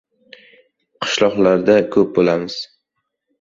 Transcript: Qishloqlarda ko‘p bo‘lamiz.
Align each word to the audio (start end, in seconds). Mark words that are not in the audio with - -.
Qishloqlarda 1.05 1.75
ko‘p 1.97 2.09
bo‘lamiz. 2.17 2.59